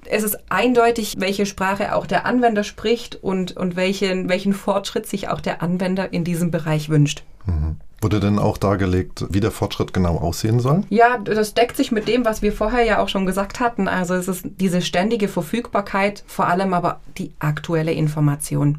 es 0.07 0.23
ist 0.23 0.39
eindeutig, 0.49 1.17
welche 1.19 1.47
Sprache 1.47 1.95
auch 1.95 2.07
der 2.07 2.27
Anwender 2.27 2.65
spricht 2.65 3.17
und, 3.17 3.57
und 3.57 3.77
welchen, 3.77 4.29
welchen 4.29 4.53
Fortschritt 4.53 5.07
sich 5.07 5.29
auch 5.29 5.41
der 5.41 5.63
Anwender 5.63 6.13
in 6.13 6.25
diesem 6.25 6.51
Bereich 6.51 6.89
wünscht. 6.89 7.23
Mhm. 7.47 7.77
Wurde 8.03 8.19
denn 8.19 8.39
auch 8.39 8.57
dargelegt, 8.57 9.27
wie 9.29 9.41
der 9.41 9.51
Fortschritt 9.51 9.93
genau 9.93 10.17
aussehen 10.17 10.59
soll? 10.59 10.85
Ja, 10.89 11.19
das 11.19 11.53
deckt 11.53 11.77
sich 11.77 11.93
mit 11.93 12.09
dem, 12.09 12.25
was 12.25 12.41
wir 12.41 12.53
vorher 12.53 12.83
ja 12.83 13.03
auch 13.03 13.11
schon 13.11 13.27
gesagt 13.27 13.61
hatten. 13.61 13.89
Also 13.89 14.15
es 14.15 14.27
ist 14.27 14.47
diese 14.59 14.81
ständige 14.81 15.29
Verfügbarkeit, 15.29 16.25
vor 16.27 16.47
allem 16.47 16.73
aber 16.73 17.01
die 17.19 17.33
aktuelle 17.41 17.93
Information. 17.93 18.79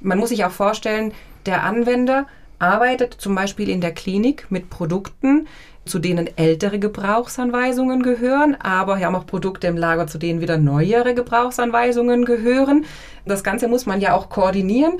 Man 0.00 0.18
muss 0.18 0.30
sich 0.30 0.46
auch 0.46 0.50
vorstellen, 0.50 1.12
der 1.44 1.62
Anwender 1.62 2.26
arbeitet 2.58 3.14
zum 3.18 3.34
Beispiel 3.34 3.68
in 3.68 3.82
der 3.82 3.92
Klinik 3.92 4.46
mit 4.48 4.70
Produkten, 4.70 5.46
zu 5.84 5.98
denen 5.98 6.28
ältere 6.36 6.78
Gebrauchsanweisungen 6.78 8.02
gehören, 8.02 8.56
aber 8.60 8.98
wir 8.98 9.06
haben 9.06 9.14
auch 9.14 9.26
Produkte 9.26 9.66
im 9.66 9.76
Lager, 9.76 10.06
zu 10.06 10.18
denen 10.18 10.40
wieder 10.40 10.58
neuere 10.58 11.14
Gebrauchsanweisungen 11.14 12.24
gehören. 12.24 12.84
Das 13.26 13.44
Ganze 13.44 13.68
muss 13.68 13.86
man 13.86 14.00
ja 14.00 14.14
auch 14.14 14.28
koordinieren. 14.28 14.94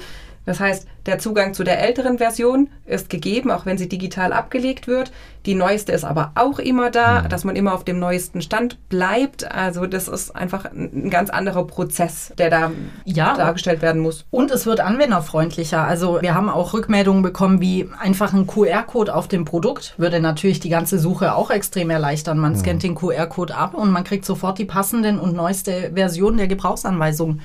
Das 0.44 0.60
heißt, 0.60 0.86
der 1.06 1.18
Zugang 1.18 1.54
zu 1.54 1.64
der 1.64 1.80
älteren 1.80 2.18
Version 2.18 2.68
ist 2.86 3.10
gegeben, 3.10 3.50
auch 3.50 3.66
wenn 3.66 3.78
sie 3.78 3.88
digital 3.88 4.32
abgelegt 4.32 4.86
wird. 4.86 5.12
Die 5.46 5.54
neueste 5.54 5.92
ist 5.92 6.04
aber 6.04 6.32
auch 6.34 6.58
immer 6.58 6.90
da, 6.90 7.22
mhm. 7.22 7.28
dass 7.28 7.44
man 7.44 7.56
immer 7.56 7.74
auf 7.74 7.84
dem 7.84 7.98
neuesten 7.98 8.40
Stand 8.40 8.88
bleibt. 8.88 9.50
Also 9.50 9.86
das 9.86 10.08
ist 10.08 10.34
einfach 10.34 10.64
ein 10.64 11.10
ganz 11.10 11.28
anderer 11.28 11.66
Prozess, 11.66 12.32
der 12.38 12.48
da 12.48 12.70
ja. 13.04 13.34
dargestellt 13.34 13.82
werden 13.82 14.00
muss. 14.00 14.24
Und 14.30 14.50
es 14.50 14.64
wird 14.64 14.80
anwenderfreundlicher. 14.80 15.82
Also 15.82 16.22
wir 16.22 16.34
haben 16.34 16.48
auch 16.48 16.72
Rückmeldungen 16.72 17.22
bekommen, 17.22 17.60
wie 17.60 17.88
einfach 17.98 18.32
ein 18.32 18.46
QR-Code 18.46 19.14
auf 19.14 19.28
dem 19.28 19.44
Produkt 19.44 19.94
würde 19.98 20.20
natürlich 20.20 20.60
die 20.60 20.68
ganze 20.70 20.98
Suche 20.98 21.34
auch 21.34 21.50
extrem 21.50 21.90
erleichtern. 21.90 22.38
Man 22.38 22.52
mhm. 22.52 22.58
scannt 22.58 22.82
den 22.82 22.94
QR-Code 22.94 23.54
ab 23.54 23.74
und 23.74 23.90
man 23.90 24.04
kriegt 24.04 24.24
sofort 24.24 24.58
die 24.58 24.64
passenden 24.64 25.18
und 25.18 25.34
neueste 25.34 25.92
Version 25.94 26.36
der 26.36 26.48
Gebrauchsanweisung 26.48 27.40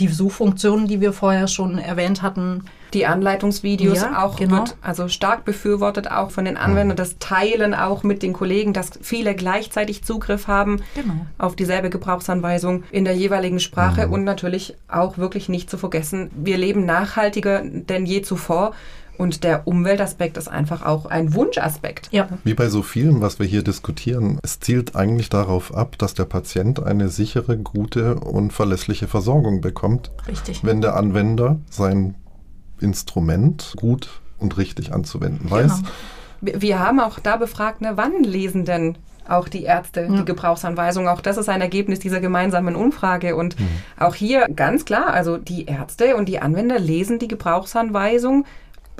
die 0.00 0.08
Suchfunktionen, 0.08 0.88
die 0.88 1.00
wir 1.00 1.12
vorher 1.12 1.46
schon 1.46 1.78
erwähnt 1.78 2.22
hatten. 2.22 2.64
Die 2.94 3.06
Anleitungsvideos 3.06 4.00
ja, 4.00 4.24
auch 4.24 4.36
genau. 4.36 4.56
wird 4.56 4.76
also 4.82 5.06
stark 5.06 5.44
befürwortet, 5.44 6.10
auch 6.10 6.30
von 6.30 6.44
den 6.44 6.56
Anwendern, 6.56 6.96
das 6.96 7.18
Teilen 7.18 7.72
auch 7.74 8.02
mit 8.02 8.22
den 8.22 8.32
Kollegen, 8.32 8.72
dass 8.72 8.90
viele 9.00 9.34
gleichzeitig 9.34 10.02
Zugriff 10.02 10.48
haben 10.48 10.82
genau. 10.94 11.26
auf 11.38 11.54
dieselbe 11.54 11.90
Gebrauchsanweisung 11.90 12.82
in 12.90 13.04
der 13.04 13.14
jeweiligen 13.14 13.60
Sprache 13.60 14.06
mhm. 14.06 14.12
und 14.12 14.24
natürlich 14.24 14.74
auch 14.88 15.18
wirklich 15.18 15.48
nicht 15.48 15.70
zu 15.70 15.78
vergessen, 15.78 16.30
wir 16.34 16.56
leben 16.56 16.84
nachhaltiger 16.84 17.62
denn 17.62 18.06
je 18.06 18.22
zuvor. 18.22 18.72
Und 19.20 19.44
der 19.44 19.66
Umweltaspekt 19.68 20.38
ist 20.38 20.48
einfach 20.48 20.80
auch 20.82 21.04
ein 21.04 21.34
Wunschaspekt. 21.34 22.08
Ja. 22.10 22.26
Wie 22.42 22.54
bei 22.54 22.70
so 22.70 22.82
vielem, 22.82 23.20
was 23.20 23.38
wir 23.38 23.44
hier 23.44 23.62
diskutieren, 23.62 24.38
es 24.42 24.60
zielt 24.60 24.96
eigentlich 24.96 25.28
darauf 25.28 25.74
ab, 25.74 25.98
dass 25.98 26.14
der 26.14 26.24
Patient 26.24 26.82
eine 26.82 27.10
sichere, 27.10 27.58
gute 27.58 28.14
und 28.14 28.50
verlässliche 28.50 29.08
Versorgung 29.08 29.60
bekommt. 29.60 30.10
Richtig. 30.26 30.64
Wenn 30.64 30.80
der 30.80 30.96
Anwender 30.96 31.58
sein 31.68 32.14
Instrument 32.80 33.74
gut 33.76 34.08
und 34.38 34.56
richtig 34.56 34.94
anzuwenden 34.94 35.50
weiß. 35.50 35.82
Genau. 36.40 36.58
Wir 36.58 36.78
haben 36.78 36.98
auch 36.98 37.18
da 37.18 37.36
befragt, 37.36 37.82
ne, 37.82 37.92
wann 37.96 38.24
lesen 38.24 38.64
denn 38.64 38.96
auch 39.28 39.48
die 39.48 39.64
Ärzte 39.64 40.08
ja. 40.10 40.16
die 40.16 40.24
Gebrauchsanweisung. 40.24 41.08
Auch 41.08 41.20
das 41.20 41.36
ist 41.36 41.50
ein 41.50 41.60
Ergebnis 41.60 41.98
dieser 41.98 42.20
gemeinsamen 42.20 42.74
Umfrage. 42.74 43.36
Und 43.36 43.60
mhm. 43.60 43.68
auch 43.98 44.14
hier 44.14 44.48
ganz 44.48 44.86
klar, 44.86 45.12
also 45.12 45.36
die 45.36 45.66
Ärzte 45.66 46.16
und 46.16 46.26
die 46.26 46.40
Anwender 46.40 46.78
lesen 46.78 47.18
die 47.18 47.28
Gebrauchsanweisung 47.28 48.46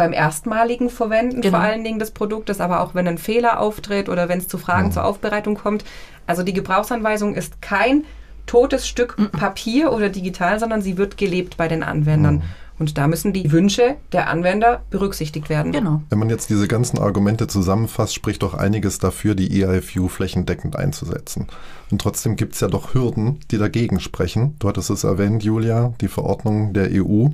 beim 0.00 0.14
erstmaligen 0.14 0.88
Verwenden 0.88 1.42
genau. 1.42 1.58
vor 1.58 1.66
allen 1.66 1.84
Dingen 1.84 1.98
des 1.98 2.12
Produktes, 2.12 2.58
aber 2.58 2.80
auch 2.80 2.94
wenn 2.94 3.06
ein 3.06 3.18
Fehler 3.18 3.60
auftritt 3.60 4.08
oder 4.08 4.30
wenn 4.30 4.38
es 4.38 4.48
zu 4.48 4.56
Fragen 4.56 4.86
mhm. 4.86 4.92
zur 4.92 5.04
Aufbereitung 5.04 5.56
kommt. 5.56 5.84
Also 6.26 6.42
die 6.42 6.54
Gebrauchsanweisung 6.54 7.34
ist 7.34 7.60
kein 7.60 8.04
totes 8.46 8.88
Stück 8.88 9.18
mhm. 9.18 9.28
Papier 9.28 9.92
oder 9.92 10.08
digital, 10.08 10.58
sondern 10.58 10.80
sie 10.80 10.96
wird 10.96 11.18
gelebt 11.18 11.58
bei 11.58 11.68
den 11.68 11.82
Anwendern. 11.82 12.36
Mhm. 12.36 12.42
Und 12.78 12.96
da 12.96 13.08
müssen 13.08 13.34
die 13.34 13.52
Wünsche 13.52 13.96
der 14.12 14.30
Anwender 14.30 14.80
berücksichtigt 14.88 15.50
werden. 15.50 15.70
Genau. 15.70 16.00
Wenn 16.08 16.18
man 16.18 16.30
jetzt 16.30 16.48
diese 16.48 16.66
ganzen 16.66 16.98
Argumente 16.98 17.46
zusammenfasst, 17.46 18.14
spricht 18.14 18.42
doch 18.42 18.54
einiges 18.54 18.98
dafür, 18.98 19.34
die 19.34 19.62
EIFU 19.62 20.08
flächendeckend 20.08 20.76
einzusetzen. 20.76 21.48
Und 21.90 22.00
trotzdem 22.00 22.36
gibt 22.36 22.54
es 22.54 22.60
ja 22.60 22.68
doch 22.68 22.94
Hürden, 22.94 23.40
die 23.50 23.58
dagegen 23.58 24.00
sprechen. 24.00 24.56
Du 24.60 24.68
hattest 24.68 24.88
es 24.88 25.04
erwähnt, 25.04 25.42
Julia, 25.42 25.92
die 26.00 26.08
Verordnung 26.08 26.72
der 26.72 26.88
EU. 26.90 27.26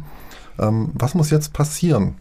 Ähm, 0.58 0.90
was 0.94 1.14
muss 1.14 1.30
jetzt 1.30 1.52
passieren, 1.52 2.16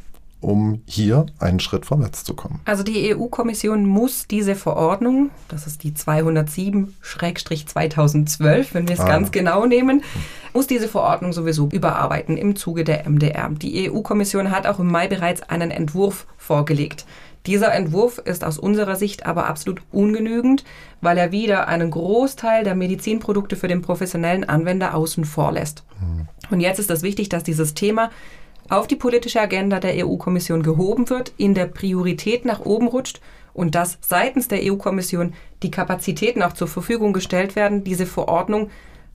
um 0.45 0.81
hier 0.85 1.25
einen 1.39 1.59
Schritt 1.59 1.87
vorwärts 1.87 2.23
zu 2.23 2.35
kommen. 2.35 2.61
Also 2.65 2.83
die 2.83 3.15
EU-Kommission 3.15 3.83
muss 3.85 4.27
diese 4.27 4.53
Verordnung, 4.53 5.31
das 5.47 5.65
ist 5.65 5.81
die 5.83 5.93
207-2012, 5.93 8.67
wenn 8.73 8.87
wir 8.87 8.93
es 8.93 9.01
ah. 9.01 9.07
ganz 9.07 9.31
genau 9.31 9.65
nehmen, 9.65 10.03
muss 10.53 10.67
diese 10.67 10.87
Verordnung 10.87 11.33
sowieso 11.33 11.67
überarbeiten 11.69 12.37
im 12.37 12.55
Zuge 12.55 12.83
der 12.83 13.09
MDR. 13.09 13.49
Die 13.49 13.89
EU-Kommission 13.89 14.51
hat 14.51 14.67
auch 14.67 14.77
im 14.77 14.85
Mai 14.85 15.07
bereits 15.07 15.41
einen 15.41 15.71
Entwurf 15.71 16.27
vorgelegt. 16.37 17.07
Dieser 17.47 17.73
Entwurf 17.73 18.19
ist 18.19 18.43
aus 18.43 18.59
unserer 18.59 18.95
Sicht 18.95 19.25
aber 19.25 19.47
absolut 19.47 19.81
ungenügend, 19.91 20.63
weil 21.01 21.17
er 21.17 21.31
wieder 21.31 21.67
einen 21.67 21.89
Großteil 21.89 22.63
der 22.63 22.75
Medizinprodukte 22.75 23.55
für 23.55 23.67
den 23.67 23.81
professionellen 23.81 24.43
Anwender 24.43 24.93
außen 24.93 25.25
vor 25.25 25.51
lässt. 25.51 25.83
Hm. 25.99 26.27
Und 26.51 26.59
jetzt 26.59 26.77
ist 26.79 26.91
es 26.91 27.01
wichtig, 27.01 27.29
dass 27.29 27.41
dieses 27.43 27.73
Thema 27.73 28.11
auf 28.69 28.87
die 28.87 28.95
politische 28.95 29.41
Agenda 29.41 29.79
der 29.79 30.05
EU-Kommission 30.05 30.63
gehoben 30.63 31.09
wird, 31.09 31.33
in 31.37 31.53
der 31.53 31.65
Priorität 31.65 32.45
nach 32.45 32.59
oben 32.61 32.87
rutscht 32.87 33.21
und 33.53 33.75
dass 33.75 33.97
seitens 34.01 34.47
der 34.47 34.59
EU-Kommission 34.63 35.33
die 35.63 35.71
Kapazitäten 35.71 36.41
auch 36.41 36.53
zur 36.53 36.67
Verfügung 36.67 37.13
gestellt 37.13 37.55
werden, 37.55 37.83
diese 37.83 38.05
Verordnung 38.05 38.69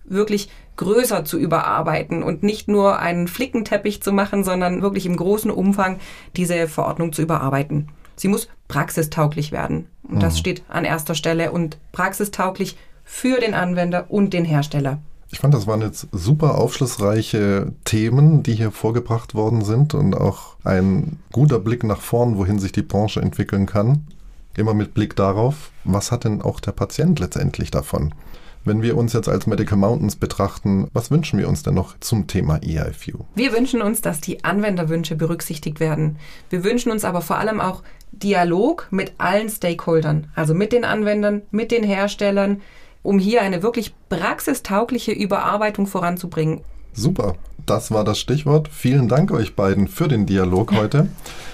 wirklich 0.04 0.50
größer 0.76 1.24
zu 1.24 1.38
überarbeiten 1.38 2.22
und 2.22 2.42
nicht 2.42 2.68
nur 2.68 2.98
einen 2.98 3.28
Flickenteppich 3.28 4.02
zu 4.02 4.12
machen, 4.12 4.44
sondern 4.44 4.82
wirklich 4.82 5.06
im 5.06 5.16
großen 5.16 5.50
Umfang 5.50 5.98
diese 6.36 6.66
Verordnung 6.68 7.12
zu 7.12 7.22
überarbeiten. 7.22 7.88
Sie 8.16 8.28
muss 8.28 8.48
praxistauglich 8.68 9.52
werden. 9.52 9.86
Und 10.02 10.22
das 10.22 10.34
mhm. 10.34 10.38
steht 10.38 10.62
an 10.68 10.84
erster 10.84 11.14
Stelle 11.14 11.52
und 11.52 11.78
praxistauglich 11.92 12.76
für 13.04 13.40
den 13.40 13.54
Anwender 13.54 14.06
und 14.08 14.32
den 14.32 14.44
Hersteller. 14.44 14.98
Ich 15.32 15.38
fand, 15.38 15.54
das 15.54 15.66
waren 15.66 15.80
jetzt 15.80 16.08
super 16.12 16.58
aufschlussreiche 16.58 17.72
Themen, 17.84 18.42
die 18.42 18.54
hier 18.54 18.72
vorgebracht 18.72 19.34
worden 19.34 19.64
sind 19.64 19.94
und 19.94 20.16
auch 20.16 20.56
ein 20.64 21.18
guter 21.30 21.60
Blick 21.60 21.84
nach 21.84 22.00
vorn, 22.00 22.36
wohin 22.36 22.58
sich 22.58 22.72
die 22.72 22.82
Branche 22.82 23.20
entwickeln 23.20 23.66
kann. 23.66 24.06
Immer 24.56 24.74
mit 24.74 24.92
Blick 24.92 25.14
darauf, 25.14 25.70
was 25.84 26.10
hat 26.10 26.24
denn 26.24 26.42
auch 26.42 26.58
der 26.58 26.72
Patient 26.72 27.20
letztendlich 27.20 27.70
davon? 27.70 28.12
Wenn 28.64 28.82
wir 28.82 28.96
uns 28.96 29.14
jetzt 29.14 29.28
als 29.28 29.46
Medical 29.46 29.78
Mountains 29.78 30.16
betrachten, 30.16 30.88
was 30.92 31.10
wünschen 31.10 31.38
wir 31.38 31.48
uns 31.48 31.62
denn 31.62 31.74
noch 31.74 31.98
zum 32.00 32.26
Thema 32.26 32.60
EIFU? 32.62 33.24
Wir 33.34 33.52
wünschen 33.54 33.80
uns, 33.80 34.02
dass 34.02 34.20
die 34.20 34.44
Anwenderwünsche 34.44 35.16
berücksichtigt 35.16 35.80
werden. 35.80 36.18
Wir 36.50 36.62
wünschen 36.62 36.92
uns 36.92 37.04
aber 37.04 37.22
vor 37.22 37.38
allem 37.38 37.60
auch 37.60 37.82
Dialog 38.12 38.88
mit 38.90 39.12
allen 39.16 39.48
Stakeholdern, 39.48 40.26
also 40.34 40.52
mit 40.52 40.72
den 40.72 40.84
Anwendern, 40.84 41.42
mit 41.50 41.70
den 41.70 41.84
Herstellern, 41.84 42.60
um 43.02 43.18
hier 43.18 43.42
eine 43.42 43.62
wirklich 43.62 43.94
praxistaugliche 44.08 45.12
Überarbeitung 45.12 45.86
voranzubringen. 45.86 46.60
Super, 46.92 47.36
das 47.66 47.90
war 47.90 48.04
das 48.04 48.18
Stichwort. 48.18 48.68
Vielen 48.68 49.08
Dank 49.08 49.30
euch 49.30 49.54
beiden 49.54 49.88
für 49.88 50.08
den 50.08 50.26
Dialog 50.26 50.72
heute. 50.76 51.08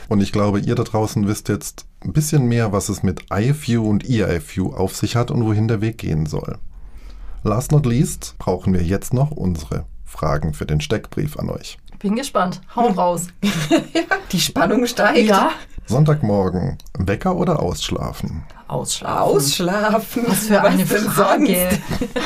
Und 0.09 0.23
ich 0.23 0.33
glaube, 0.33 0.61
ihr 0.61 0.75
da 0.75 0.85
draußen 0.85 1.27
wisst 1.27 1.49
jetzt 1.49 1.87
ein 2.01 2.13
bisschen 2.13 2.47
mehr, 2.47 2.73
was 2.73 2.89
es 2.89 3.03
mit 3.03 3.27
IFU 3.33 3.89
und 3.89 4.09
EIFU 4.09 4.73
auf 4.73 4.97
sich 4.97 5.17
hat 5.17 5.31
und 5.31 5.45
wohin 5.45 5.69
der 5.69 5.81
Weg 5.81 5.99
gehen 5.99 6.27
soll. 6.27 6.59
Last 7.43 7.73
not 7.73 7.87
least 7.87 8.35
brauchen 8.39 8.73
wir 8.73 8.83
jetzt 8.83 9.15
noch 9.15 9.31
unsere 9.31 9.87
Fragen 10.05 10.55
für 10.55 10.67
den 10.67 10.81
Steckbrief 10.81 11.37
an 11.39 11.51
euch. 11.51 11.79
Bin 11.99 12.17
gespannt. 12.17 12.61
Hau 12.75 12.89
raus. 12.89 13.29
Die 14.33 14.41
Spannung 14.41 14.87
steigt. 14.87 15.29
Ja. 15.29 15.51
Sonntagmorgen, 15.87 16.79
Wecker 16.99 17.37
oder 17.37 17.61
ausschlafen? 17.63 18.45
Ausschlafen. 18.69 19.37
Ausschlafen. 19.37 20.25
Was 20.27 20.47
für 20.47 20.61
eine 20.61 20.91
Was 20.91 21.03
Frage. 21.03 21.69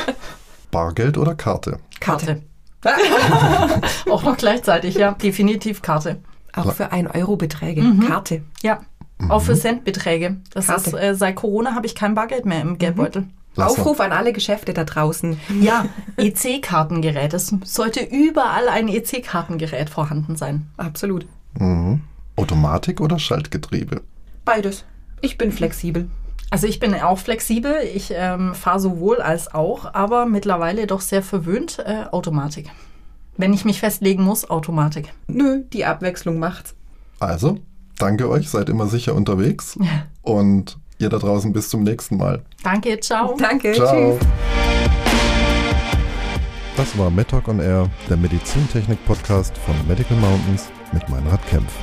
Bargeld 0.71 1.17
oder 1.17 1.35
Karte? 1.35 1.77
Karte. 1.99 2.41
Auch 4.09 4.23
noch 4.23 4.37
gleichzeitig, 4.37 4.95
ja. 4.95 5.11
Definitiv 5.11 5.81
Karte. 5.83 6.21
Auch 6.53 6.73
für 6.73 6.91
1-Euro-Beträge. 6.91 7.81
Mhm. 7.81 8.07
Karte. 8.07 8.41
Ja. 8.63 8.79
Mhm. 9.19 9.31
Auch 9.31 9.41
für 9.41 9.55
Centbeträge. 9.55 10.37
Das 10.51 10.67
Karte. 10.67 10.89
ist, 10.89 10.93
äh, 10.95 11.15
seit 11.15 11.35
Corona 11.35 11.75
habe 11.75 11.85
ich 11.85 11.93
kein 11.93 12.15
Bargeld 12.15 12.45
mehr 12.45 12.61
im 12.61 12.77
Geldbeutel. 12.77 13.23
Mhm. 13.23 13.29
Aufruf 13.57 13.99
an 13.99 14.11
alle 14.11 14.33
Geschäfte 14.33 14.73
da 14.73 14.83
draußen. 14.83 15.37
Ja, 15.59 15.85
EC-Kartengerät. 16.17 17.33
Es 17.33 17.53
sollte 17.63 18.01
überall 18.01 18.69
ein 18.69 18.87
EC-Kartengerät 18.87 19.89
vorhanden 19.89 20.35
sein. 20.35 20.67
Absolut. 20.77 21.25
Mhm. 21.59 22.01
Automatik 22.35 23.01
oder 23.01 23.19
Schaltgetriebe? 23.19 24.01
Beides. 24.45 24.85
Ich 25.21 25.37
bin 25.37 25.51
flexibel. 25.51 26.09
Also 26.49 26.67
ich 26.67 26.79
bin 26.79 26.93
auch 26.95 27.17
flexibel. 27.17 27.75
Ich 27.93 28.11
ähm, 28.13 28.55
fahre 28.55 28.79
sowohl 28.79 29.21
als 29.21 29.53
auch, 29.53 29.93
aber 29.93 30.25
mittlerweile 30.25 30.87
doch 30.87 31.01
sehr 31.01 31.21
verwöhnt 31.21 31.79
äh, 31.79 32.05
Automatik. 32.11 32.69
Wenn 33.37 33.53
ich 33.53 33.65
mich 33.65 33.79
festlegen 33.79 34.23
muss, 34.23 34.49
Automatik. 34.49 35.13
Nö, 35.27 35.63
die 35.71 35.85
Abwechslung 35.85 36.39
macht's. 36.39 36.75
Also, 37.19 37.59
danke 37.97 38.29
euch, 38.29 38.49
seid 38.49 38.69
immer 38.69 38.87
sicher 38.87 39.15
unterwegs 39.15 39.77
und 40.21 40.77
ihr 41.01 41.09
da 41.09 41.17
draußen 41.17 41.51
bis 41.51 41.69
zum 41.69 41.83
nächsten 41.83 42.17
Mal. 42.17 42.41
Danke, 42.63 42.99
ciao. 42.99 43.35
Danke, 43.37 43.73
Ciao. 43.73 44.17
tschüss. 44.17 44.27
Das 46.77 46.97
war 46.97 47.09
MedTalk 47.09 47.47
on 47.47 47.59
Air, 47.59 47.89
der 48.09 48.17
Medizintechnik-Podcast 48.17 49.57
von 49.57 49.75
Medical 49.87 50.17
Mountains 50.17 50.69
mit 50.93 51.07
Meinrad 51.09 51.45
Kempf. 51.47 51.73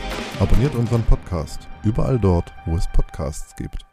Abonniert 0.41 0.75
unseren 0.75 1.03
Podcast 1.03 1.69
überall 1.85 2.19
dort, 2.19 2.53
wo 2.67 2.77
es 2.77 2.89
Podcasts 2.89 3.55
gibt. 3.57 3.85